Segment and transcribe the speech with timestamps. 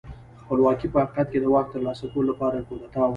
[0.41, 3.09] خپلواکي په حقیقت کې د واک ترلاسه کولو لپاره یوه کودتا وه.